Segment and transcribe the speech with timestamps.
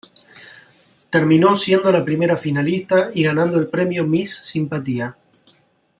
[1.11, 5.15] Terminó siendo la primera finalista y ganando el premio Miss Simpatía.